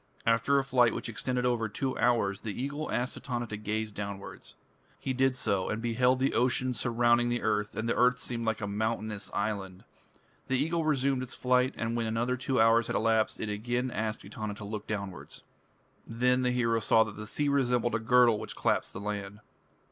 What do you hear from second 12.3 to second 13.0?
two hours had